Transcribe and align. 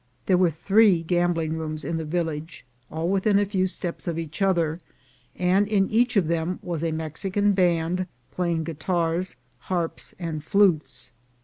There 0.25 0.35
were 0.39 0.49
three 0.49 1.03
gambling 1.03 1.57
rooms 1.59 1.85
in 1.85 1.97
the 1.97 2.05
village, 2.05 2.65
all 2.89 3.07
within 3.07 3.37
a 3.37 3.45
few 3.45 3.67
steps 3.67 4.07
of 4.07 4.17
each 4.17 4.41
other, 4.41 4.79
and 5.35 5.67
in 5.67 5.87
each 5.91 6.17
of 6.17 6.25
them 6.27 6.57
was 6.63 6.83
a 6.83 6.91
Mexican 6.91 7.51
band 7.51 8.07
playing 8.31 8.63
guitars, 8.63 9.35
harps 9.59 10.15
and 10.17 10.43
flutes. 10.43 11.13